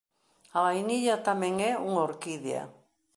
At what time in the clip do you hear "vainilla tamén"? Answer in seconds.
0.65-1.53